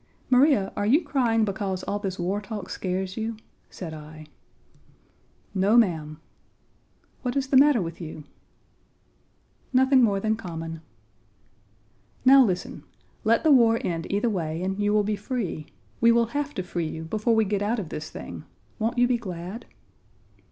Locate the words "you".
0.87-1.03, 3.17-3.37, 8.01-8.23, 14.79-14.91, 16.87-17.03, 18.97-19.07